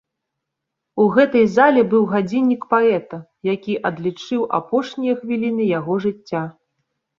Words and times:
У 1.03 1.03
гэтай 1.17 1.45
зале 1.57 1.83
быў 1.91 2.07
гадзіннік 2.13 2.65
паэта, 2.73 3.21
які 3.53 3.77
адлічыў 3.91 4.49
апошнія 4.63 5.13
хвіліны 5.23 5.71
яго 5.79 5.93
жыцця. 6.11 6.43